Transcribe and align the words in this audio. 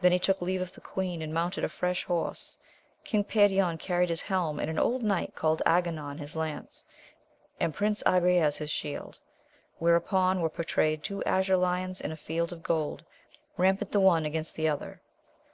Then 0.00 0.10
he 0.10 0.18
took 0.18 0.42
leave 0.42 0.60
of 0.60 0.72
the 0.72 0.80
queen, 0.80 1.22
and 1.22 1.32
mounted 1.32 1.62
a 1.62 1.68
fresh 1.68 2.02
horse. 2.06 2.58
King 3.04 3.22
Perion 3.22 3.78
carried 3.78 4.08
his 4.08 4.22
helm, 4.22 4.58
and 4.58 4.68
an 4.68 4.80
old 4.80 5.04
knight 5.04 5.36
called 5.36 5.62
Aganon 5.64 6.18
his 6.18 6.34
lance, 6.34 6.84
and 7.60 7.72
Prince 7.72 8.02
Agrayes 8.04 8.56
his 8.56 8.68
shield, 8.70 9.20
whereon 9.78 10.40
were 10.40 10.50
pourtrayed 10.50 11.04
two 11.04 11.22
azure 11.22 11.56
lions 11.56 12.00
in 12.00 12.10
a 12.10 12.16
field 12.16 12.52
of 12.52 12.64
gold, 12.64 13.04
rampant 13.56 13.92
the 13.92 14.00
one 14.00 14.24
against 14.24 14.56
the 14.56 14.68
other. 14.68 15.00